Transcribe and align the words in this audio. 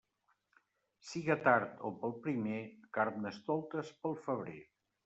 Siga 1.09 1.35
tard 1.49 1.85
o 1.91 1.93
pel 2.01 2.17
primer, 2.25 2.65
carnestoltes 2.99 3.95
pel 4.03 4.23
febrer. 4.27 4.61